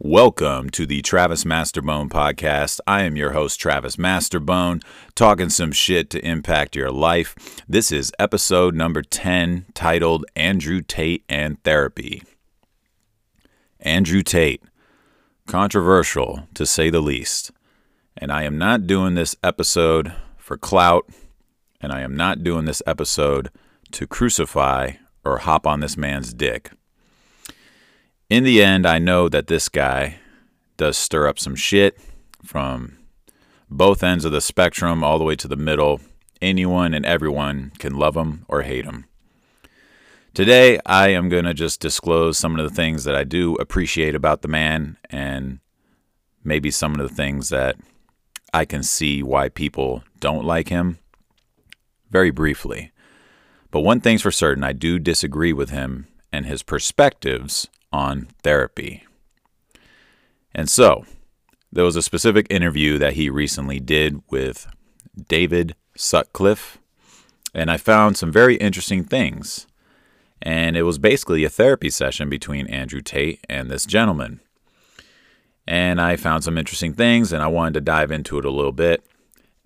[0.00, 2.78] Welcome to the Travis Masterbone podcast.
[2.86, 4.80] I am your host, Travis Masterbone,
[5.16, 7.34] talking some shit to impact your life.
[7.68, 12.22] This is episode number 10, titled Andrew Tate and Therapy.
[13.80, 14.62] Andrew Tate,
[15.48, 17.50] controversial to say the least.
[18.16, 21.10] And I am not doing this episode for clout,
[21.80, 23.50] and I am not doing this episode
[23.90, 24.92] to crucify
[25.24, 26.70] or hop on this man's dick
[28.30, 30.16] in the end, I know that this guy
[30.76, 31.98] does stir up some shit
[32.44, 32.98] from
[33.70, 36.00] both ends of the spectrum all the way to the middle.
[36.40, 39.06] Anyone and everyone can love him or hate him.
[40.34, 44.14] Today, I am going to just disclose some of the things that I do appreciate
[44.14, 45.58] about the man and
[46.44, 47.76] maybe some of the things that
[48.54, 50.98] I can see why people don't like him
[52.10, 52.92] very briefly.
[53.70, 59.04] But one thing's for certain I do disagree with him and his perspectives on therapy.
[60.54, 61.04] And so,
[61.70, 64.66] there was a specific interview that he recently did with
[65.28, 66.78] David Sutcliffe,
[67.54, 69.66] and I found some very interesting things.
[70.40, 74.40] And it was basically a therapy session between Andrew Tate and this gentleman.
[75.66, 78.72] And I found some interesting things, and I wanted to dive into it a little
[78.72, 79.04] bit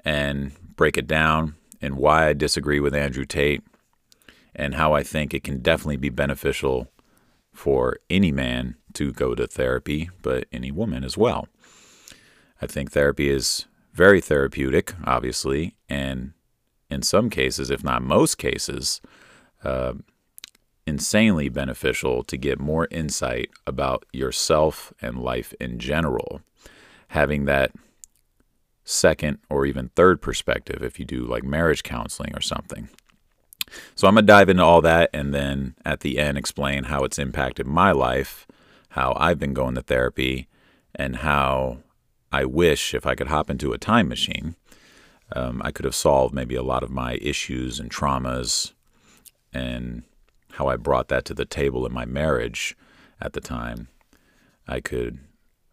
[0.05, 3.63] and break it down and why I disagree with Andrew Tate
[4.55, 6.89] and how I think it can definitely be beneficial
[7.53, 11.49] for any man to go to therapy, but any woman as well.
[12.61, 16.33] I think therapy is very therapeutic, obviously, and
[16.91, 19.01] in some cases, if not most cases,
[19.65, 19.95] uh,
[20.87, 26.41] insanely beneficial to get more insight about yourself and life in general.
[27.09, 27.73] Having that
[28.85, 32.89] second or even third perspective, if you do like marriage counseling or something.
[33.95, 37.05] So I'm going to dive into all that and then at the end explain how
[37.05, 38.47] it's impacted my life,
[38.91, 40.49] how I've been going to therapy,
[40.95, 41.79] and how
[42.31, 44.57] I wish if I could hop into a time machine,
[45.35, 48.73] um, I could have solved maybe a lot of my issues and traumas
[49.53, 50.03] and
[50.53, 52.77] how I brought that to the table in my marriage
[53.21, 53.89] at the time.
[54.67, 55.19] I could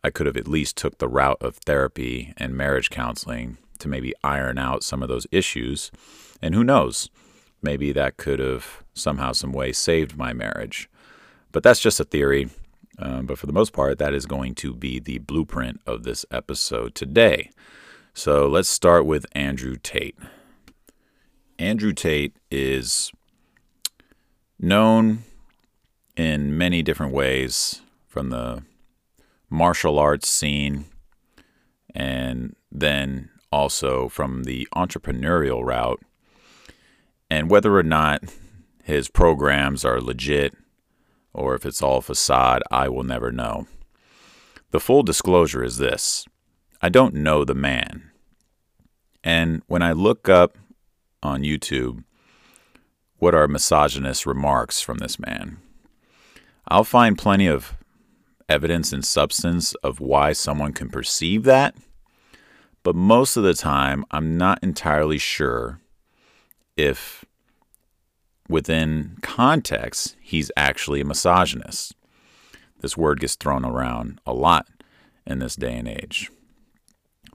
[0.04, 4.14] I could have at least took the route of therapy and marriage counseling to maybe
[4.24, 5.92] iron out some of those issues.
[6.42, 7.10] And who knows?
[7.62, 10.90] Maybe that could have somehow, some way saved my marriage.
[11.52, 12.50] But that's just a theory.
[12.98, 16.26] Um, but for the most part, that is going to be the blueprint of this
[16.32, 17.50] episode today.
[18.14, 20.18] So let's start with Andrew Tate.
[21.58, 23.12] Andrew Tate is
[24.60, 25.24] known
[26.16, 28.64] in many different ways from the
[29.50, 30.86] martial arts scene
[31.96, 36.02] and then also from the entrepreneurial route
[37.30, 38.24] and whether or not
[38.84, 40.56] his programs are legit
[41.34, 43.68] or if it's all facade, I will never know.
[44.72, 46.26] The full disclosure is this
[46.82, 48.12] I don't know the man.
[49.24, 50.58] And when I look up
[51.22, 52.04] on YouTube
[53.18, 55.58] what are misogynist remarks from this man,
[56.68, 57.76] I'll find plenty of
[58.48, 61.76] evidence and substance of why someone can perceive that.
[62.82, 65.82] But most of the time, I'm not entirely sure
[66.80, 67.26] if
[68.48, 71.94] within context he's actually a misogynist.
[72.82, 74.68] This word gets thrown around a lot
[75.26, 76.32] in this day and age.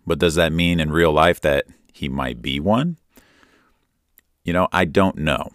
[0.06, 2.96] But does that mean in real life that he might be one?
[4.42, 5.50] You know, I don't know.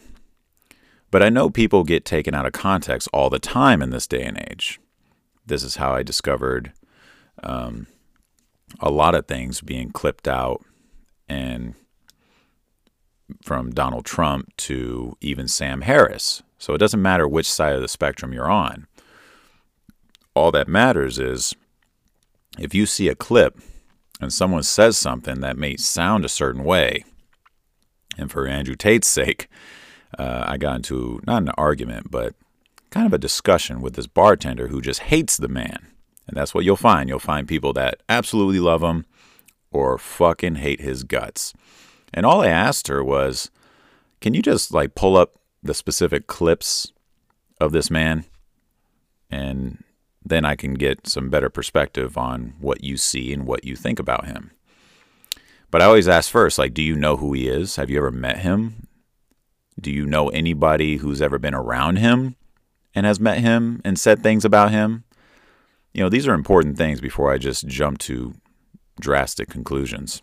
[1.12, 4.24] But I know people get taken out of context all the time in this day
[4.24, 4.80] and age.
[5.46, 6.72] This is how I discovered
[7.42, 7.88] um,
[8.80, 10.64] a lot of things being clipped out
[11.28, 11.74] and
[13.44, 16.44] from Donald Trump to even Sam Harris.
[16.58, 18.88] So it doesn't matter which side of the spectrum you're on.
[20.36, 21.54] All that matters is
[22.58, 23.60] if you see a clip
[24.22, 27.04] and someone says something that may sound a certain way,
[28.18, 29.48] and for Andrew Tate's sake,
[30.18, 32.36] uh, I got into not an argument, but
[32.90, 35.88] kind of a discussion with this bartender who just hates the man.
[36.28, 37.10] And that's what you'll find.
[37.10, 39.06] You'll find people that absolutely love him
[39.72, 41.54] or fucking hate his guts.
[42.14, 43.52] And all I asked her was,
[44.22, 46.92] can you just like pull up the specific clips
[47.60, 48.26] of this man?
[49.30, 49.84] And
[50.24, 54.00] then I can get some better perspective on what you see and what you think
[54.00, 54.52] about him.
[55.72, 57.76] But I always ask first, like, do you know who he is?
[57.76, 58.88] Have you ever met him?
[59.80, 62.36] Do you know anybody who's ever been around him
[62.94, 65.04] and has met him and said things about him?
[65.94, 68.34] You know, these are important things before I just jump to
[69.00, 70.22] drastic conclusions.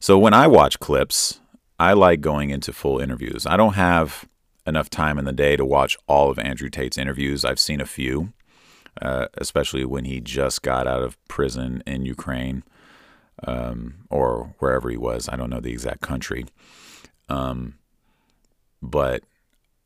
[0.00, 1.40] So when I watch clips,
[1.78, 3.46] I like going into full interviews.
[3.46, 4.28] I don't have
[4.66, 7.44] enough time in the day to watch all of Andrew Tate's interviews.
[7.44, 8.32] I've seen a few.
[9.00, 12.64] uh, especially when he just got out of prison in Ukraine
[13.44, 15.28] um, or wherever he was.
[15.28, 16.46] I don't know the exact country.
[17.28, 17.74] Um,
[18.82, 19.22] but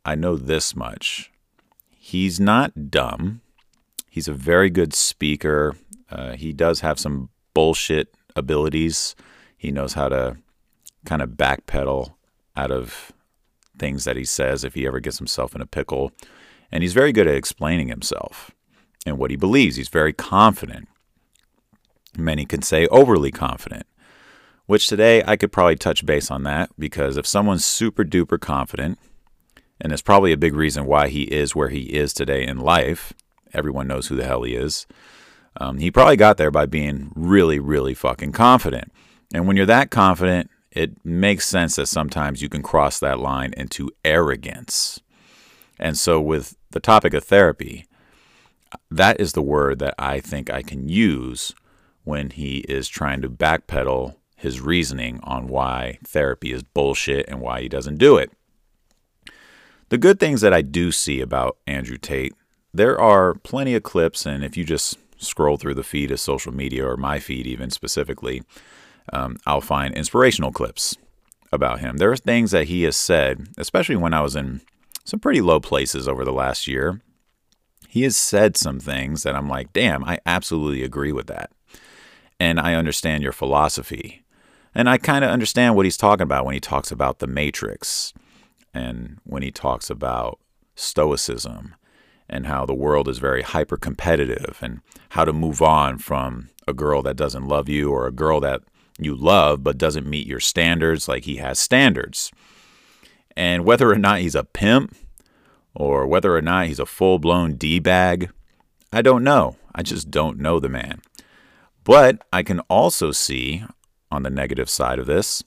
[0.04, 1.30] I know this much.
[1.90, 3.40] He's not dumb.
[4.10, 5.76] He's a very good speaker.
[6.10, 9.14] Uh, he does have some bullshit abilities.
[9.62, 10.38] He knows how to
[11.04, 12.14] kind of backpedal
[12.56, 13.12] out of
[13.78, 16.10] things that he says if he ever gets himself in a pickle.
[16.72, 18.50] And he's very good at explaining himself
[19.06, 19.76] and what he believes.
[19.76, 20.88] He's very confident.
[22.18, 23.86] Many can say overly confident,
[24.66, 28.98] which today I could probably touch base on that because if someone's super duper confident,
[29.80, 33.12] and it's probably a big reason why he is where he is today in life,
[33.54, 34.88] everyone knows who the hell he is.
[35.56, 38.90] Um, he probably got there by being really, really fucking confident.
[39.32, 43.52] And when you're that confident, it makes sense that sometimes you can cross that line
[43.56, 45.00] into arrogance.
[45.79, 47.87] And so, with the topic of therapy,
[48.90, 51.55] that is the word that I think I can use
[52.05, 57.61] when he is trying to backpedal his reasoning on why therapy is bullshit and why
[57.61, 58.31] he doesn't do it.
[59.88, 62.34] The good things that I do see about Andrew Tate,
[62.73, 66.52] there are plenty of clips, and if you just scroll through the feed of social
[66.52, 68.43] media or my feed, even specifically,
[69.12, 70.96] um, I'll find inspirational clips
[71.50, 71.99] about him.
[71.99, 74.62] There are things that he has said, especially when I was in
[75.04, 77.00] some pretty low places over the last year.
[77.88, 81.50] He has said some things that I'm like, damn, I absolutely agree with that
[82.43, 84.25] and I understand your philosophy.
[84.75, 88.12] And I kind of understand what he's talking about when he talks about the matrix
[88.75, 90.40] and when he talks about
[90.75, 91.76] stoicism
[92.28, 96.72] and how the world is very hyper competitive and how to move on from a
[96.72, 98.62] girl that doesn't love you or a girl that
[98.98, 102.30] you love but doesn't meet your standards like he has standards.
[103.36, 104.94] And whether or not he's a pimp
[105.74, 108.30] or whether or not he's a full blown D bag,
[108.92, 109.56] I don't know.
[109.74, 111.00] I just don't know the man.
[111.84, 113.64] But I can also see
[114.10, 115.42] on the negative side of this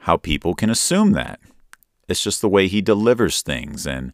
[0.00, 1.40] how people can assume that.
[2.08, 3.86] It's just the way he delivers things.
[3.86, 4.12] And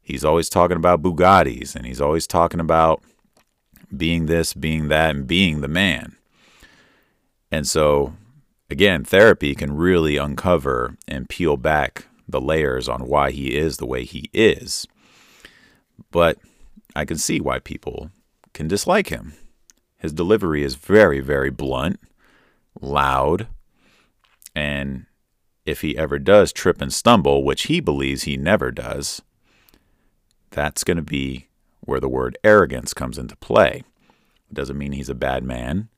[0.00, 3.02] he's always talking about Bugattis and he's always talking about
[3.94, 6.15] being this, being that, and being the man.
[7.50, 8.14] And so,
[8.70, 13.86] again, therapy can really uncover and peel back the layers on why he is the
[13.86, 14.86] way he is.
[16.10, 16.38] But
[16.94, 18.10] I can see why people
[18.52, 19.34] can dislike him.
[19.98, 22.00] His delivery is very, very blunt,
[22.80, 23.46] loud,
[24.54, 25.06] and
[25.64, 29.20] if he ever does trip and stumble, which he believes he never does,
[30.50, 31.48] that's going to be
[31.80, 33.82] where the word arrogance comes into play.
[34.50, 35.88] It doesn't mean he's a bad man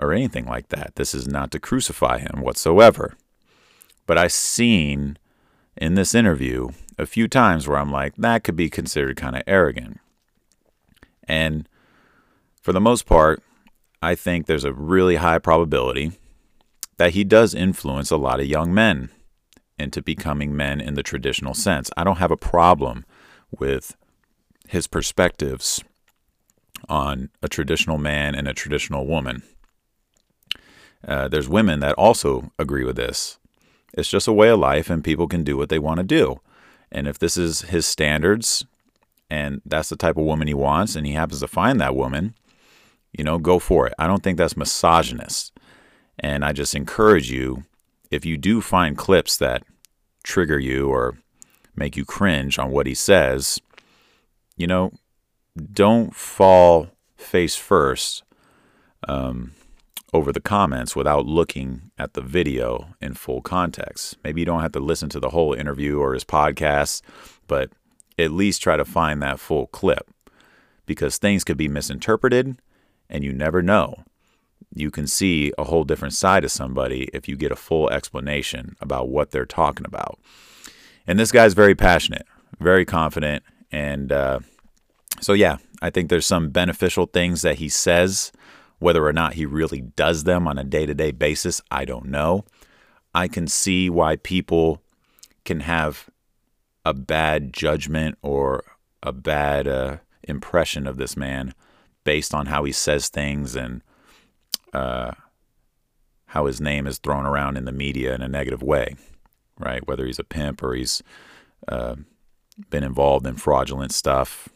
[0.00, 0.96] or anything like that.
[0.96, 3.16] This is not to crucify him whatsoever.
[4.06, 5.18] But I've seen
[5.76, 9.42] in this interview a few times where I'm like, that could be considered kind of
[9.46, 10.00] arrogant.
[11.28, 11.68] And
[12.60, 13.42] for the most part,
[14.02, 16.12] I think there's a really high probability
[16.96, 19.10] that he does influence a lot of young men
[19.78, 21.90] into becoming men in the traditional sense.
[21.96, 23.04] I don't have a problem
[23.50, 23.96] with
[24.68, 25.82] his perspectives
[26.88, 29.42] on a traditional man and a traditional woman.
[31.06, 33.38] Uh, there's women that also agree with this.
[33.94, 36.40] It's just a way of life, and people can do what they want to do.
[36.92, 38.64] And if this is his standards,
[39.28, 42.34] and that's the type of woman he wants, and he happens to find that woman,
[43.12, 43.94] you know, go for it.
[43.98, 45.52] I don't think that's misogynist.
[46.18, 47.64] And I just encourage you,
[48.10, 49.62] if you do find clips that
[50.22, 51.18] trigger you or
[51.74, 53.60] make you cringe on what he says,
[54.56, 54.92] you know,
[55.72, 58.22] don't fall face first
[59.08, 59.52] um,
[60.12, 64.16] over the comments without looking at the video in full context.
[64.24, 67.02] Maybe you don't have to listen to the whole interview or his podcast,
[67.46, 67.70] but
[68.18, 70.10] at least try to find that full clip
[70.86, 72.60] because things could be misinterpreted
[73.08, 74.04] and you never know.
[74.74, 78.76] You can see a whole different side of somebody if you get a full explanation
[78.80, 80.18] about what they're talking about.
[81.06, 82.26] And this guy's very passionate,
[82.60, 83.42] very confident.
[83.72, 84.40] And uh,
[85.20, 88.32] so, yeah, I think there's some beneficial things that he says.
[88.80, 92.06] Whether or not he really does them on a day to day basis, I don't
[92.06, 92.44] know.
[93.14, 94.82] I can see why people
[95.44, 96.10] can have
[96.84, 98.64] a bad judgment or
[99.02, 101.54] a bad uh, impression of this man
[102.04, 103.82] based on how he says things and
[104.72, 105.12] uh,
[106.26, 108.94] how his name is thrown around in the media in a negative way,
[109.58, 109.86] right?
[109.86, 111.02] Whether he's a pimp or he's
[111.68, 111.96] uh,
[112.70, 114.48] been involved in fraudulent stuff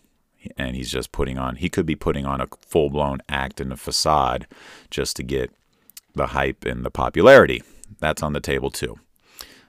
[0.56, 3.72] and he's just putting on, he could be putting on a full blown act and
[3.72, 4.46] a facade
[4.90, 5.50] just to get
[6.14, 7.62] the hype and the popularity.
[8.00, 8.98] That's on the table too.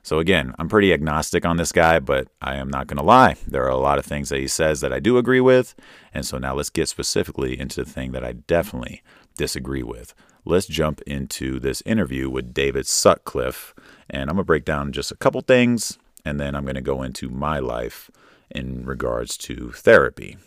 [0.04, 3.38] So, again, I'm pretty agnostic on this guy, but I am not going to lie.
[3.48, 5.74] There are a lot of things that he says that I do agree with.
[6.14, 9.02] And so now let's get specifically into the thing that I definitely
[9.36, 10.14] disagree with.
[10.46, 13.74] Let's jump into this interview with David Sutcliffe.
[14.08, 16.82] And I'm going to break down just a couple things, and then I'm going to
[16.82, 18.12] go into my life
[18.52, 20.38] in regards to therapy.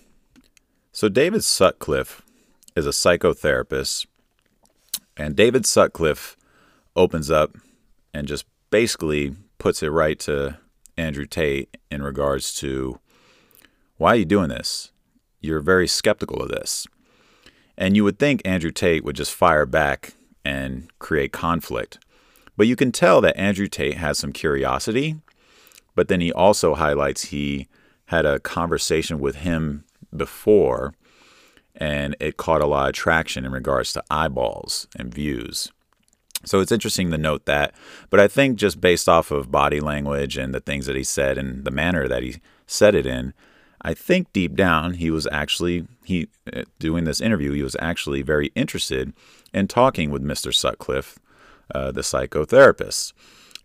[0.92, 2.22] So, David Sutcliffe
[2.74, 4.06] is a psychotherapist,
[5.16, 6.36] and David Sutcliffe
[6.96, 7.56] opens up
[8.14, 10.58] and just basically puts it right to
[10.96, 12.98] Andrew Tate in regards to
[13.96, 14.92] why are you doing this?
[15.40, 16.86] You're very skeptical of this.
[17.76, 20.14] And you would think Andrew Tate would just fire back
[20.44, 21.98] and create conflict.
[22.56, 25.16] But you can tell that Andrew Tate has some curiosity,
[25.94, 27.68] but then he also highlights he
[28.06, 29.84] had a conversation with him
[30.16, 30.94] before
[31.78, 35.70] and it caught a lot of traction in regards to eyeballs and views.
[36.44, 37.72] So it's interesting to note that.
[38.10, 41.38] But I think just based off of body language and the things that he said
[41.38, 42.36] and the manner that he
[42.66, 43.32] said it in,
[43.80, 47.52] I think deep down he was actually he uh, doing this interview.
[47.52, 49.12] He was actually very interested
[49.52, 50.54] in talking with Mr.
[50.54, 51.18] Sutcliffe,
[51.74, 53.12] uh, the psychotherapist.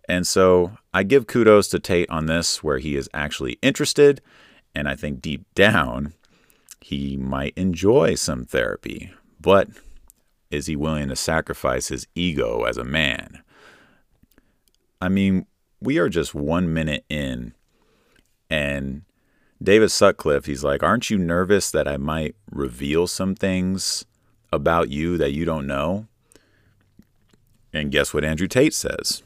[0.08, 4.22] And so I give kudos to Tate on this, where he is actually interested,
[4.76, 6.14] and I think deep down
[6.84, 9.70] he might enjoy some therapy, but
[10.52, 13.42] is he willing to sacrifice his ego as a man?
[15.02, 15.46] I mean,
[15.80, 17.54] we are just one minute in,
[18.50, 19.04] and
[19.62, 24.04] David Sutcliffe, he's like, Aren't you nervous that I might reveal some things
[24.52, 26.08] about you that you don't know?
[27.72, 29.24] And guess what Andrew Tate says?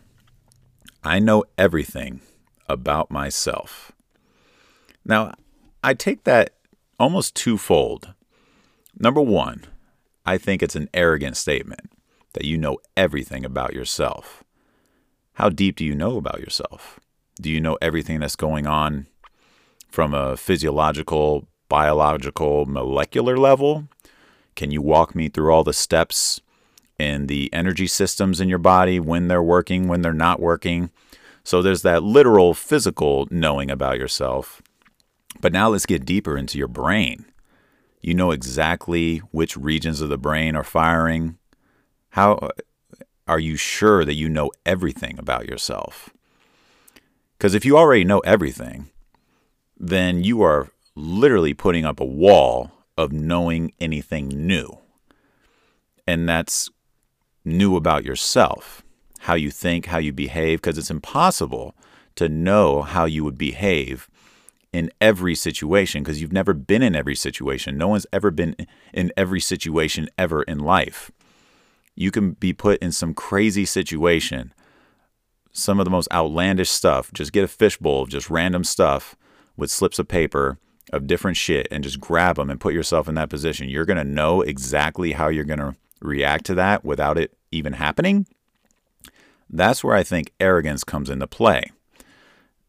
[1.03, 2.21] I know everything
[2.69, 3.91] about myself.
[5.03, 5.33] Now,
[5.83, 6.53] I take that
[6.99, 8.13] almost twofold.
[8.99, 9.63] Number one,
[10.25, 11.91] I think it's an arrogant statement
[12.33, 14.43] that you know everything about yourself.
[15.33, 16.99] How deep do you know about yourself?
[17.39, 19.07] Do you know everything that's going on
[19.87, 23.87] from a physiological, biological, molecular level?
[24.55, 26.41] Can you walk me through all the steps
[26.97, 30.89] in the energy systems in your body, when they're working, when they're not working?
[31.43, 34.61] So there's that literal physical knowing about yourself.
[35.41, 37.25] But now let's get deeper into your brain.
[38.01, 41.37] You know exactly which regions of the brain are firing.
[42.11, 42.49] How uh,
[43.27, 46.09] are you sure that you know everything about yourself?
[47.37, 48.89] Because if you already know everything,
[49.77, 54.79] then you are literally putting up a wall of knowing anything new.
[56.07, 56.69] And that's
[57.45, 58.81] new about yourself,
[59.19, 61.75] how you think, how you behave, because it's impossible
[62.15, 64.09] to know how you would behave
[64.73, 67.77] in every situation because you've never been in every situation.
[67.77, 68.55] No one's ever been
[68.93, 71.11] in every situation ever in life.
[71.95, 74.53] You can be put in some crazy situation,
[75.51, 77.11] some of the most outlandish stuff.
[77.13, 79.15] Just get a fishbowl of just random stuff
[79.55, 80.59] with slips of paper
[80.93, 83.69] of different shit and just grab them and put yourself in that position.
[83.69, 87.73] You're going to know exactly how you're going to react to that without it even
[87.73, 88.27] happening.
[89.49, 91.71] That's where I think arrogance comes into play.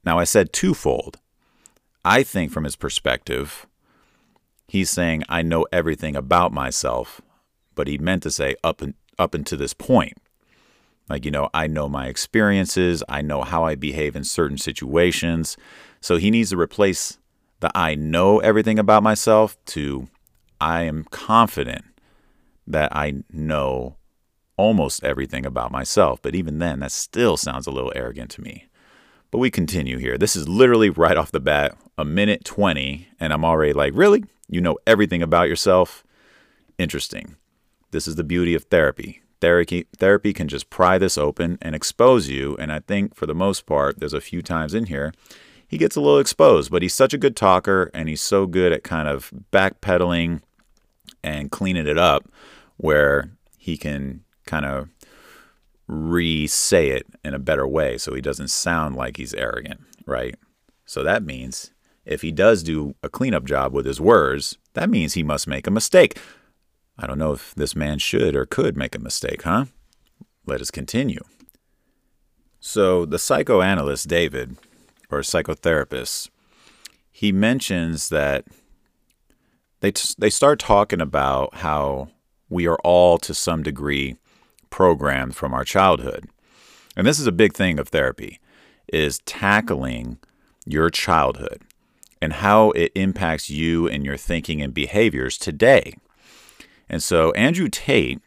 [0.05, 1.19] Now, I said twofold.
[2.09, 3.67] I think from his perspective,
[4.67, 7.21] he's saying, I know everything about myself,
[7.75, 10.15] but he meant to say up, and, up until this point.
[11.11, 15.59] Like, you know, I know my experiences, I know how I behave in certain situations.
[16.01, 17.19] So he needs to replace
[17.61, 20.09] the I know everything about myself to
[20.63, 21.85] I am confident
[22.67, 23.97] that I know
[24.57, 26.23] almost everything about myself.
[26.23, 28.65] But even then, that still sounds a little arrogant to me.
[29.31, 30.17] But we continue here.
[30.17, 34.25] This is literally right off the bat, a minute 20, and I'm already like, really?
[34.49, 36.03] You know everything about yourself?
[36.79, 37.37] Interesting.
[37.91, 39.23] This is the beauty of therapy.
[39.41, 42.57] Therapy, therapy can just pry this open and expose you.
[42.59, 45.13] And I think for the most part, there's a few times in here
[45.69, 48.73] he gets a little exposed, but he's such a good talker and he's so good
[48.73, 50.41] at kind of backpedaling
[51.23, 52.27] and cleaning it up
[52.79, 54.89] where he can kind of
[55.89, 60.37] re say it in a better way so he doesn't sound like he's arrogant, right?
[60.85, 61.73] So that means
[62.05, 65.67] if he does do a cleanup job with his words, that means he must make
[65.67, 66.19] a mistake.
[66.99, 69.67] I don't know if this man should or could make a mistake, huh?
[70.47, 71.21] Let us continue.
[72.61, 74.57] So, the psychoanalyst David,
[75.11, 76.29] or psychotherapist,
[77.11, 78.45] he mentions that
[79.81, 82.09] they, t- they start talking about how
[82.49, 84.17] we are all to some degree
[84.71, 86.29] programmed from our childhood.
[86.97, 88.41] And this is a big thing of therapy
[88.93, 90.19] is tackling
[90.65, 91.63] your childhood
[92.21, 95.95] and how it impacts you and your thinking and behaviors today.
[96.89, 98.21] And so Andrew Tate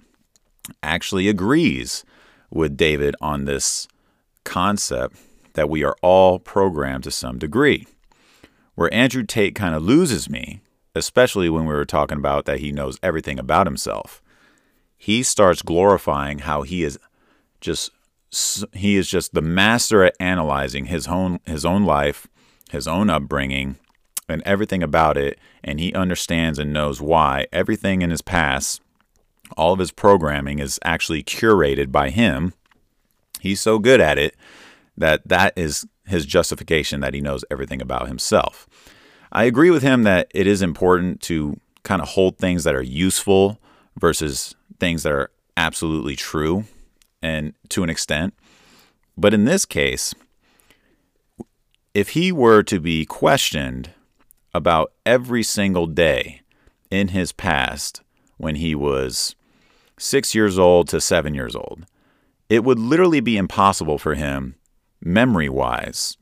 [0.84, 2.06] actually agrees
[2.50, 3.88] with David on this
[4.44, 5.18] concept
[5.54, 7.88] that we are all programmed to some degree.
[8.76, 10.62] Where Andrew Tate kind of loses me,
[10.96, 14.21] especially when we were talking about that he knows everything about himself,
[15.02, 17.00] he starts glorifying how he is
[17.60, 17.90] just
[18.72, 22.28] he is just the master at analyzing his own his own life,
[22.70, 23.78] his own upbringing,
[24.30, 28.80] and everything about it, and he understands and knows why everything in his past,
[29.58, 32.54] all of his programming is actually curated by him.
[33.40, 34.36] He's so good at it
[34.96, 38.68] that that is his justification that he knows everything about himself.
[39.32, 42.84] I agree with him that it is important to kind of hold things that are
[42.84, 43.58] useful
[44.00, 46.66] versus things that are absolutely true
[47.22, 48.34] and to an extent.
[49.18, 50.14] But in this case,
[51.94, 53.92] if he were to be questioned
[54.54, 56.42] about every single day
[56.90, 58.02] in his past
[58.38, 59.36] when he was
[59.98, 61.86] six years old to seven years old,
[62.50, 64.56] it would literally be impossible for him,
[65.02, 66.18] memory wise,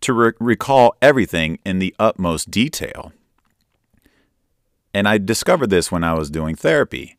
[0.00, 3.12] to re- recall everything in the utmost detail.
[4.94, 7.16] And I discovered this when I was doing therapy.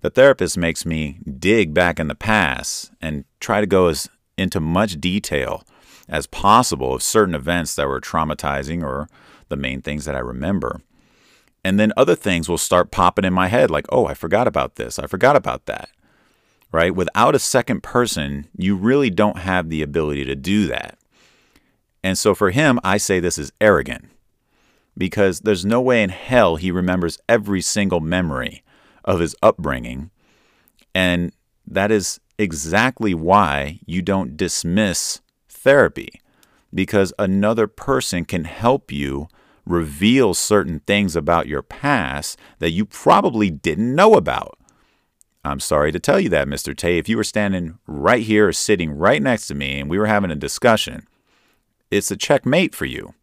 [0.00, 4.60] The therapist makes me dig back in the past and try to go as into
[4.60, 5.64] much detail
[6.08, 9.08] as possible of certain events that were traumatizing or
[9.48, 10.80] the main things that I remember.
[11.64, 14.76] And then other things will start popping in my head like, oh, I forgot about
[14.76, 14.98] this.
[14.98, 15.90] I forgot about that.
[16.70, 16.94] Right?
[16.94, 20.98] Without a second person, you really don't have the ability to do that.
[22.04, 24.04] And so for him, I say this is arrogant
[24.98, 28.62] because there's no way in hell he remembers every single memory
[29.04, 30.10] of his upbringing.
[30.94, 31.32] And
[31.66, 36.20] that is exactly why you don't dismiss therapy,
[36.74, 39.28] because another person can help you
[39.64, 44.58] reveal certain things about your past that you probably didn't know about.
[45.44, 46.76] I'm sorry to tell you that, Mr.
[46.76, 46.98] Tate.
[46.98, 50.06] If you were standing right here or sitting right next to me and we were
[50.06, 51.06] having a discussion,
[51.90, 53.14] it's a checkmate for you.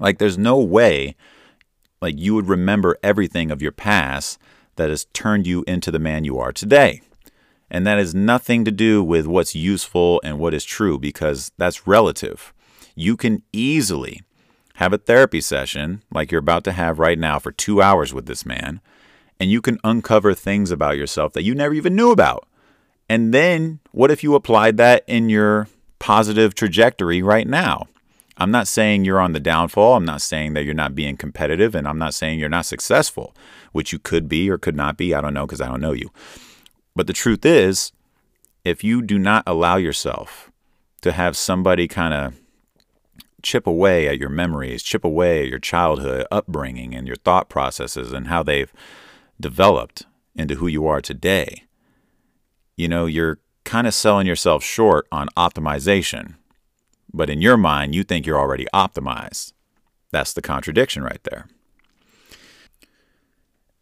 [0.00, 1.14] Like, there's no way
[2.02, 4.38] like you would remember everything of your past
[4.76, 7.02] that has turned you into the man you are today.
[7.70, 11.86] And that has nothing to do with what's useful and what is true because that's
[11.86, 12.52] relative.
[12.96, 14.22] You can easily
[14.74, 18.26] have a therapy session like you're about to have right now for two hours with
[18.26, 18.80] this man,
[19.38, 22.48] and you can uncover things about yourself that you never even knew about.
[23.08, 27.88] And then what if you applied that in your positive trajectory right now?
[28.40, 29.96] I'm not saying you're on the downfall.
[29.96, 33.36] I'm not saying that you're not being competitive, and I'm not saying you're not successful,
[33.72, 35.14] which you could be or could not be.
[35.14, 36.10] I don't know because I don't know you.
[36.96, 37.92] But the truth is,
[38.64, 40.50] if you do not allow yourself
[41.02, 42.40] to have somebody kind of
[43.42, 48.10] chip away at your memories, chip away at your childhood upbringing and your thought processes
[48.10, 48.72] and how they've
[49.38, 51.64] developed into who you are today,
[52.76, 56.36] you know, you're kind of selling yourself short on optimization
[57.12, 59.52] but in your mind, you think you're already optimized.
[60.10, 61.46] That's the contradiction right there.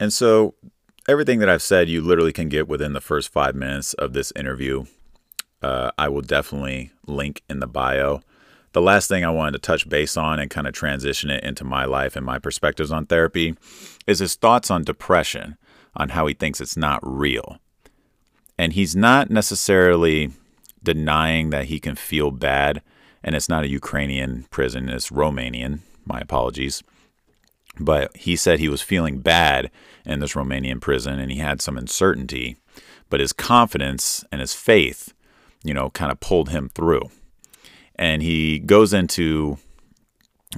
[0.01, 0.55] And so,
[1.09, 4.33] everything that I've said, you literally can get within the first five minutes of this
[4.37, 4.85] interview.
[5.61, 8.21] Uh, I will definitely link in the bio.
[8.73, 11.65] The last thing I wanted to touch base on and kind of transition it into
[11.65, 13.57] my life and my perspectives on therapy
[14.07, 15.57] is his thoughts on depression,
[15.97, 17.59] on how he thinks it's not real.
[18.57, 20.33] And he's not necessarily
[20.83, 22.83] denying that he can feel bad
[23.23, 25.81] and it's not a Ukrainian prison, it's Romanian.
[26.05, 26.83] My apologies.
[27.79, 29.71] But he said he was feeling bad
[30.05, 32.57] in this Romanian prison and he had some uncertainty,
[33.11, 35.13] but his confidence and his faith,
[35.63, 37.11] you know, kind of pulled him through.
[37.95, 39.59] And he goes into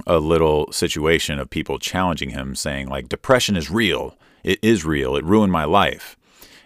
[0.07, 4.17] a little situation of people challenging him, saying, like, depression is real.
[4.43, 5.15] It is real.
[5.15, 6.15] It ruined my life.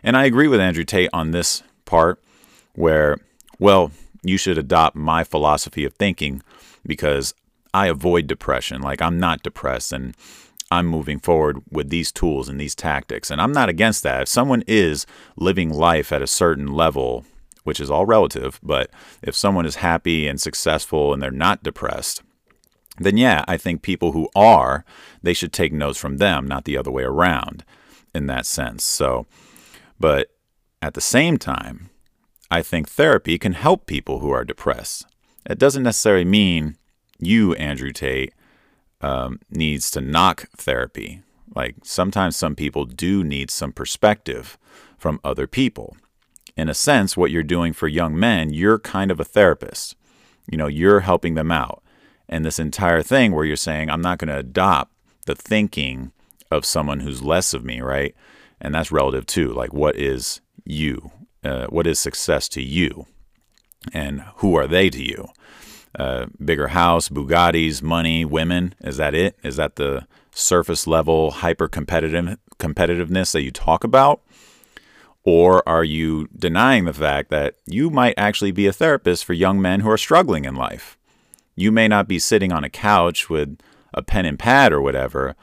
[0.04, 2.22] And I agree with Andrew Tate on this part
[2.76, 3.18] where,
[3.58, 3.92] well,
[4.28, 6.42] you should adopt my philosophy of thinking
[6.86, 7.34] because
[7.74, 8.82] I avoid depression.
[8.82, 10.16] Like I'm not depressed and
[10.72, 13.30] I'm moving forward with these tools and these tactics.
[13.30, 14.24] And I'm not against that.
[14.24, 15.06] If someone is
[15.38, 17.26] living life at a certain level,
[17.64, 18.90] which is all relative, but
[19.22, 22.24] if someone is happy and successful and they're not depressed,
[22.98, 24.86] then yeah, I think people who are,
[25.22, 27.64] they should take notes from them, not the other way around
[28.14, 28.84] in that sense.
[28.84, 29.28] So,
[30.00, 30.30] but
[30.82, 31.90] at the same time,
[32.50, 35.06] I think therapy can help people who are depressed.
[35.50, 36.78] It doesn't necessarily mean
[37.20, 38.34] you, Andrew Tate,
[39.02, 41.22] um, needs to knock therapy.
[41.56, 44.58] Like sometimes some people do need some perspective
[44.98, 45.98] from other people.
[46.58, 49.96] In a sense, what you're doing for young men, you're kind of a therapist.
[50.50, 51.84] You know, you're helping them out.
[52.30, 54.92] And this entire thing where you're saying, I'm not going to adopt
[55.26, 56.12] the thinking
[56.50, 58.16] of someone who's less of me, right?
[58.62, 59.54] And that's relative too.
[59.54, 61.12] Like, what is you?
[61.46, 63.06] Uh, what is success to you
[63.94, 65.30] and who are they to you
[65.98, 68.76] uh, bigger house, Bugattis, money, women.
[68.82, 69.38] Is that it?
[69.44, 74.22] Is that the surface level hyper competitive competitiveness that you talk about?
[75.24, 79.62] Or are you denying the fact that you might actually be a therapist for young
[79.62, 80.98] men who are struggling in life?
[81.56, 83.58] You may not be sitting on a couch with
[83.94, 85.36] a pen and pad or whatever,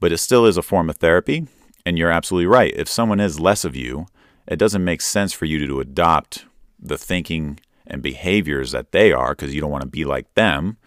[0.00, 1.46] but it still is a form of therapy.
[1.86, 2.74] And you're absolutely right.
[2.74, 4.06] If someone is less of you,
[4.48, 6.46] it doesn't make sense for you to adopt
[6.80, 10.78] the thinking and behaviors that they are because you don't want to be like them.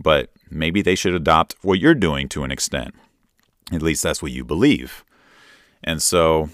[0.00, 2.94] But maybe they should adopt what you're doing to an extent.
[3.72, 5.04] At least that's what you believe.
[5.82, 6.48] And so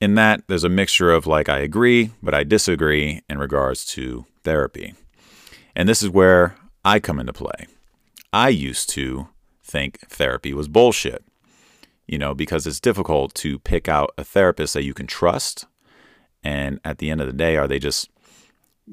[0.00, 4.26] in that, there's a mixture of like, I agree, but I disagree in regards to
[4.42, 4.94] therapy.
[5.76, 7.66] And this is where I come into play.
[8.32, 9.28] I used to
[9.62, 11.24] think therapy was bullshit,
[12.12, 15.64] you know, because it's difficult to pick out a therapist that you can trust.
[16.44, 18.10] And at the end of the day, are they just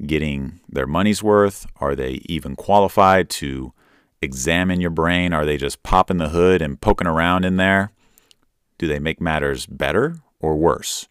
[0.06, 1.66] getting their money's worth?
[1.82, 3.74] Are they even qualified to
[4.22, 5.34] examine your brain?
[5.34, 7.92] Are they just popping the hood and poking around in there?
[8.78, 11.06] Do they make matters better or worse.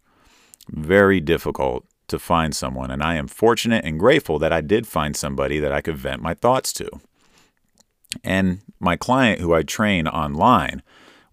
[0.67, 5.15] Very difficult to find someone, and I am fortunate and grateful that I did find
[5.15, 6.89] somebody that I could vent my thoughts to.
[8.23, 10.81] And my client, who I train online,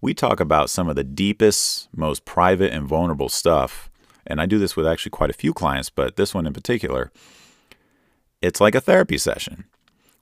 [0.01, 3.89] we talk about some of the deepest, most private, and vulnerable stuff.
[4.25, 7.11] And I do this with actually quite a few clients, but this one in particular.
[8.41, 9.65] It's like a therapy session.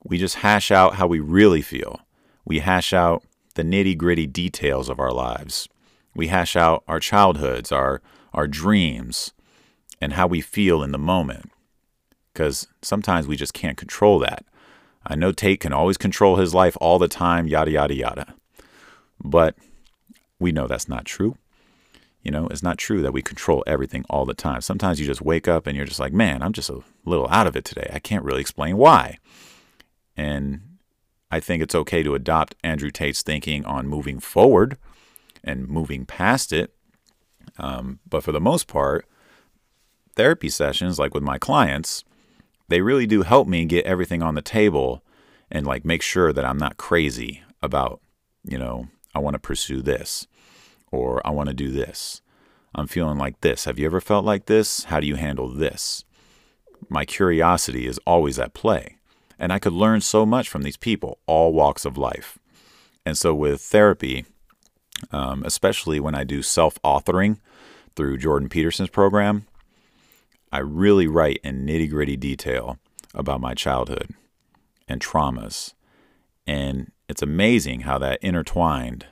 [0.04, 2.02] We just hash out how we really feel.
[2.46, 3.24] We hash out
[3.56, 5.68] the nitty gritty details of our lives.
[6.16, 8.02] We hash out our childhoods, our
[8.34, 9.34] our dreams,
[10.02, 11.52] and how we feel in the moment.
[12.34, 14.46] Because sometimes we just can't control that.
[15.08, 18.36] I know Tate can always control his life all the time, yada, yada, yada.
[19.24, 19.56] But
[20.40, 21.38] we know that's not true.
[22.22, 24.62] You know, it's not true that we control everything all the time.
[24.62, 27.46] Sometimes you just wake up and you're just like, man, I'm just a little out
[27.46, 27.90] of it today.
[27.94, 29.20] I can't really explain why.
[30.18, 30.78] And
[31.30, 34.78] I think it's okay to adopt Andrew Tate's thinking on moving forward
[35.44, 36.74] and moving past it.
[37.60, 39.06] Um, but for the most part,
[40.16, 42.04] therapy sessions, like with my clients,
[42.70, 45.04] they really do help me get everything on the table
[45.52, 48.02] and like make sure that I'm not crazy about,
[48.44, 50.28] you know, I want to pursue this
[50.92, 52.22] or I want to do this.
[52.76, 53.66] I'm feeling like this.
[53.66, 54.84] Have you ever felt like this?
[54.86, 56.04] How do you handle this?
[56.90, 58.98] My curiosity is always at play.
[59.40, 62.38] And I could learn so much from these people, all walks of life.
[63.06, 64.26] And so with therapy,
[65.12, 67.40] um, especially when I do self authoring
[67.96, 69.48] through Jordan Peterson's program.
[70.52, 72.78] I really write in nitty gritty detail
[73.14, 74.12] about my childhood
[74.88, 75.74] and traumas.
[76.48, 79.06] And it's amazing how that intertwined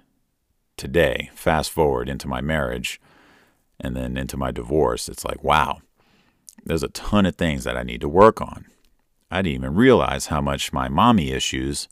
[0.77, 2.99] today, fast forward into my marriage
[3.79, 5.09] and then into my divorce.
[5.09, 5.79] It's like, wow,
[6.65, 8.65] there's a ton of things that I need to work on.
[9.31, 11.87] I didn't even realize how much my mommy issues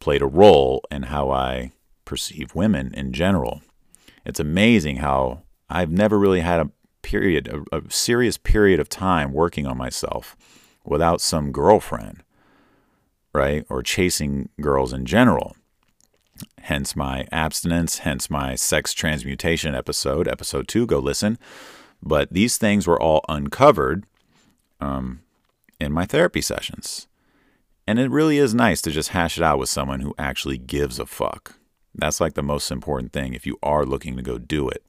[0.00, 1.72] played a role in how I
[2.04, 3.62] perceive women in general.
[4.26, 6.70] It's amazing how I've never really had a
[7.02, 10.36] period, a, a serious period of time working on myself
[10.84, 12.23] without some girlfriend,
[13.34, 13.66] right?
[13.68, 15.56] Or chasing girls in general.
[16.60, 21.38] Hence my abstinence, hence my sex transmutation episode, episode two, go listen.
[22.02, 24.04] But these things were all uncovered
[24.80, 25.20] um,
[25.80, 27.06] in my therapy sessions.
[27.86, 30.98] And it really is nice to just hash it out with someone who actually gives
[30.98, 31.56] a fuck.
[31.94, 34.82] That's like the most important thing if you are looking to go do it.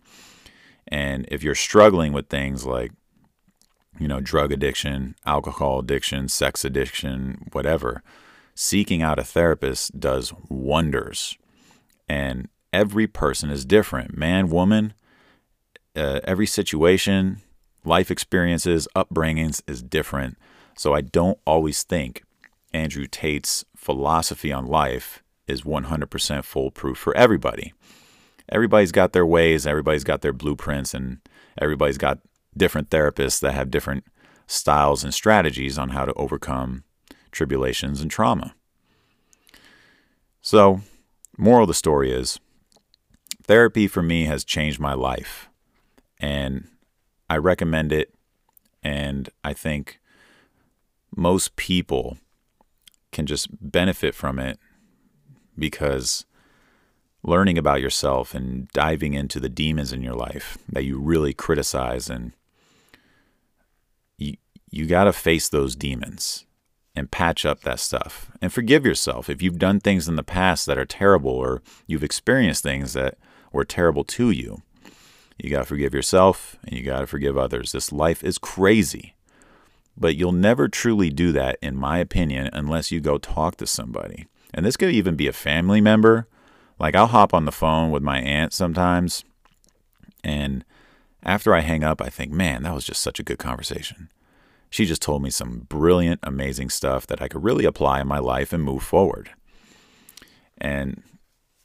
[0.87, 2.91] And if you're struggling with things like,
[3.99, 8.01] you know, drug addiction, alcohol addiction, sex addiction, whatever,
[8.55, 11.37] seeking out a therapist does wonders.
[12.07, 14.93] And every person is different man, woman,
[15.95, 17.41] uh, every situation,
[17.83, 20.37] life experiences, upbringings is different.
[20.77, 22.23] So I don't always think
[22.73, 27.73] Andrew Tate's philosophy on life is 100% foolproof for everybody.
[28.49, 31.19] Everybody's got their ways, everybody's got their blueprints, and
[31.59, 32.19] everybody's got
[32.55, 34.03] different therapists that have different
[34.47, 36.83] styles and strategies on how to overcome
[37.35, 38.55] tribulations and trauma.
[40.41, 40.81] So,
[41.37, 42.39] moral of the story is
[43.43, 45.49] therapy for me has changed my life,
[46.19, 46.67] and
[47.29, 48.13] I recommend it.
[48.81, 49.99] And I think
[51.15, 52.17] most people
[53.11, 54.59] can just benefit from it
[55.57, 56.25] because
[57.23, 62.09] learning about yourself and diving into the demons in your life that you really criticize
[62.09, 62.33] and
[64.17, 64.35] you
[64.69, 66.45] you got to face those demons
[66.95, 70.65] and patch up that stuff and forgive yourself if you've done things in the past
[70.65, 73.17] that are terrible or you've experienced things that
[73.51, 74.61] were terrible to you
[75.37, 79.13] you got to forgive yourself and you got to forgive others this life is crazy
[79.97, 84.27] But you'll never truly do that, in my opinion, unless you go talk to somebody.
[84.53, 86.27] And this could even be a family member.
[86.79, 89.23] Like I'll hop on the phone with my aunt sometimes,
[90.23, 90.65] and
[91.23, 94.09] after I hang up, I think, man, that was just such a good conversation.
[94.75, 98.19] She just told me some brilliant, amazing stuff that I could really apply in my
[98.19, 99.29] life and move forward.
[100.57, 101.01] And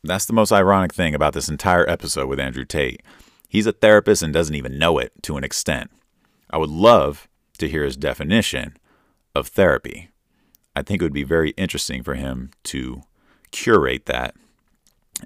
[0.05, 3.03] that's the most ironic thing about this entire episode with Andrew Tate.
[3.49, 5.91] He's a therapist and doesn't even know it to an extent.
[6.51, 7.27] I would love
[7.59, 8.77] to hear his definition
[9.35, 10.11] of therapy.
[10.77, 13.03] I think it would be very interesting for him to
[13.51, 14.37] curate that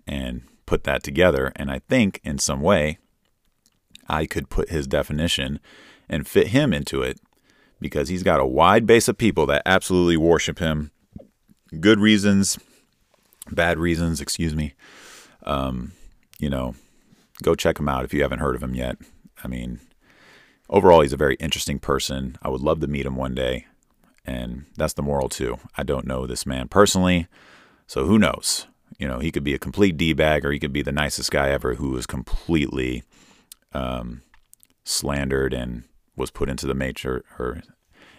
[0.07, 1.53] and put that together.
[1.55, 2.97] And I think in some way,
[4.09, 5.61] I could put his definition
[6.09, 7.21] and fit him into it
[7.81, 10.91] because he's got a wide base of people that absolutely worship him.
[11.81, 12.59] Good reasons,
[13.51, 14.75] bad reasons, excuse me.
[15.45, 15.93] Um,
[16.39, 16.75] you know,
[17.43, 18.97] go check him out if you haven't heard of him yet.
[19.43, 19.81] I mean,
[20.71, 22.39] overall, he's a very interesting person.
[22.43, 23.67] I would love to meet him one day.
[24.25, 25.59] And that's the moral, too.
[25.77, 27.27] I don't know this man personally,
[27.87, 28.67] so who knows?
[28.99, 31.31] You know, he could be a complete D bag or he could be the nicest
[31.31, 33.03] guy ever who was completely
[33.73, 34.23] um,
[34.85, 35.85] slandered and
[36.17, 37.63] was put into the matrix or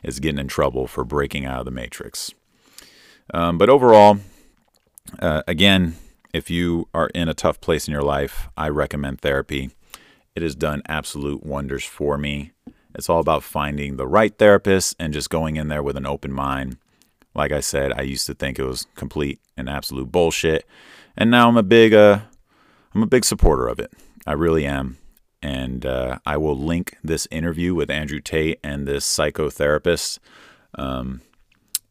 [0.03, 2.33] is getting in trouble for breaking out of the matrix.
[3.33, 4.19] Um, but overall,
[5.19, 5.95] uh, again,
[6.33, 9.71] if you are in a tough place in your life, I recommend therapy.
[10.35, 12.51] It has done absolute wonders for me.
[12.93, 16.31] It's all about finding the right therapist and just going in there with an open
[16.31, 16.77] mind.
[17.33, 20.65] Like I said, I used to think it was complete and absolute bullshit,
[21.17, 22.19] and now I'm a big uh,
[22.93, 23.91] I'm a big supporter of it.
[24.25, 24.97] I really am
[25.45, 30.17] and uh, I will link this interview with Andrew Tate and this psychotherapist.
[30.73, 31.21] Um,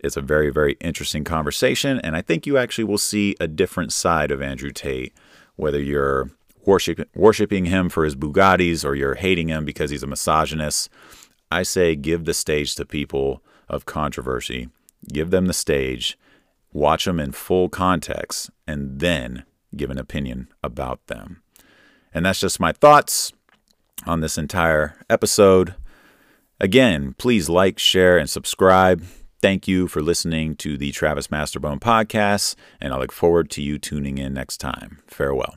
[0.00, 3.92] it's a very, very interesting conversation, and I think you actually will see a different
[3.92, 5.14] side of Andrew Tate,
[5.54, 6.32] whether you're
[6.66, 10.88] worship, worshiping him for his Bugattis or you're hating him because he's a misogynist.
[11.52, 14.68] I say give the stage to people of controversy,
[15.12, 16.18] give them the stage,
[16.72, 19.44] watch them in full context, and then
[19.76, 21.40] give an opinion about them.
[22.12, 23.32] And that's just my thoughts
[24.06, 25.74] on this entire episode.
[26.60, 29.04] Again, please like, share, and subscribe.
[29.42, 33.78] Thank you for listening to the Travis Masterbone podcast, and I look forward to you
[33.78, 35.02] tuning in next time.
[35.06, 35.54] Farewell.